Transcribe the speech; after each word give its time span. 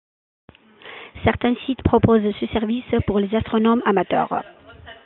Certains 1.23 1.53
sites 1.67 1.83
proposent 1.83 2.33
ce 2.39 2.47
service 2.47 2.85
pour 3.05 3.19
les 3.19 3.35
astronomes 3.35 3.83
amateurs. 3.85 4.41